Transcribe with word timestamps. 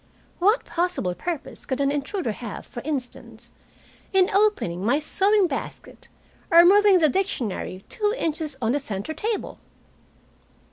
What 0.39 0.65
possible 0.65 1.13
purpose 1.13 1.63
could 1.63 1.79
an 1.79 1.91
intruder 1.91 2.31
have, 2.31 2.65
for 2.65 2.81
instance, 2.81 3.51
in 4.11 4.31
opening 4.31 4.83
my 4.83 4.97
sewing 4.99 5.45
basket 5.45 6.07
or 6.49 6.65
moving 6.65 6.97
the 6.97 7.07
dictionary 7.07 7.85
two 7.87 8.11
inches 8.17 8.57
on 8.63 8.71
the 8.71 8.79
center 8.79 9.13
table? 9.13 9.59